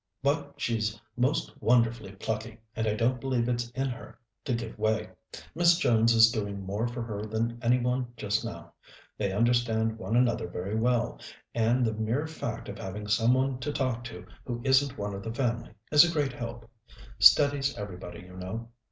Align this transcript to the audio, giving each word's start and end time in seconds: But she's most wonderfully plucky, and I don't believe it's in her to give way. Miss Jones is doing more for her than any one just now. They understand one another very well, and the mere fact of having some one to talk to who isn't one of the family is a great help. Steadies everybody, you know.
But 0.23 0.55
she's 0.57 0.99
most 1.15 1.53
wonderfully 1.61 2.13
plucky, 2.13 2.59
and 2.75 2.87
I 2.87 2.95
don't 2.95 3.21
believe 3.21 3.47
it's 3.47 3.69
in 3.69 3.87
her 3.89 4.17
to 4.45 4.55
give 4.55 4.79
way. 4.79 5.11
Miss 5.53 5.77
Jones 5.77 6.15
is 6.15 6.31
doing 6.31 6.65
more 6.65 6.87
for 6.87 7.03
her 7.03 7.23
than 7.23 7.59
any 7.61 7.77
one 7.77 8.07
just 8.17 8.43
now. 8.43 8.73
They 9.19 9.31
understand 9.31 9.99
one 9.99 10.15
another 10.15 10.47
very 10.47 10.73
well, 10.75 11.19
and 11.53 11.85
the 11.85 11.93
mere 11.93 12.25
fact 12.25 12.67
of 12.67 12.79
having 12.79 13.07
some 13.09 13.35
one 13.35 13.59
to 13.59 13.71
talk 13.71 14.03
to 14.05 14.25
who 14.43 14.59
isn't 14.63 14.97
one 14.97 15.13
of 15.13 15.21
the 15.21 15.35
family 15.35 15.71
is 15.91 16.03
a 16.03 16.11
great 16.11 16.33
help. 16.33 16.67
Steadies 17.19 17.77
everybody, 17.77 18.21
you 18.21 18.35
know. 18.35 18.69